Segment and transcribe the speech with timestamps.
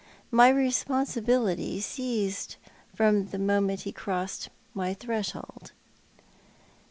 [0.31, 2.57] My responsibility ceased
[2.95, 5.73] from the moment he crossed my threshold."